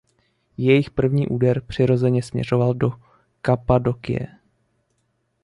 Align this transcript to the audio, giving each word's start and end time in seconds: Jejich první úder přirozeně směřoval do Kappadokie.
Jejich 0.57 0.89
první 0.91 1.27
úder 1.27 1.61
přirozeně 1.61 2.23
směřoval 2.23 2.73
do 2.73 2.91
Kappadokie. 3.41 4.27